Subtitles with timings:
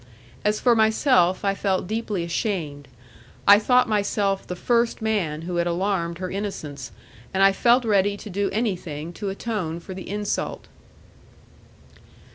[0.43, 2.87] As for myself, I felt deeply ashamed.
[3.47, 6.91] I thought myself the first man who had alarmed her innocence,
[7.35, 10.67] and I felt ready to do anything to atone for the insult.